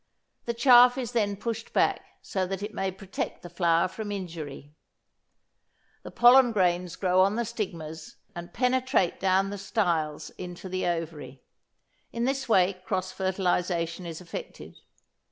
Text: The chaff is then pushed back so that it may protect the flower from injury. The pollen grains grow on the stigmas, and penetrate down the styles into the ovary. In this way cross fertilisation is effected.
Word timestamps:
The 0.45 0.55
chaff 0.55 0.97
is 0.97 1.11
then 1.11 1.35
pushed 1.37 1.73
back 1.73 2.01
so 2.23 2.47
that 2.47 2.63
it 2.63 2.73
may 2.73 2.89
protect 2.89 3.43
the 3.43 3.51
flower 3.51 3.87
from 3.87 4.11
injury. 4.11 4.73
The 6.01 6.09
pollen 6.09 6.51
grains 6.53 6.95
grow 6.95 7.21
on 7.21 7.35
the 7.35 7.45
stigmas, 7.45 8.15
and 8.33 8.51
penetrate 8.51 9.19
down 9.19 9.51
the 9.51 9.59
styles 9.59 10.31
into 10.39 10.67
the 10.69 10.87
ovary. 10.87 11.43
In 12.11 12.25
this 12.25 12.49
way 12.49 12.81
cross 12.83 13.11
fertilisation 13.11 14.07
is 14.07 14.21
effected. 14.21 14.77